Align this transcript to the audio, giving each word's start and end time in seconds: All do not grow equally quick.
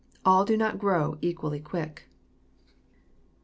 All 0.25 0.45
do 0.45 0.57
not 0.57 0.79
grow 0.79 1.19
equally 1.21 1.59
quick. 1.59 2.09